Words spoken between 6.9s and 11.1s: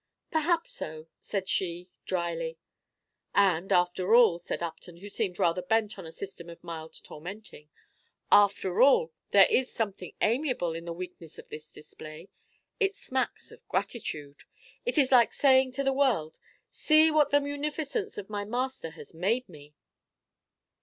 tormenting, "after all, there is something amiable in the